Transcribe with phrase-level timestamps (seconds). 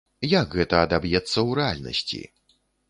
[0.29, 2.21] Як гэта адаб'ецца ў рэальнасці?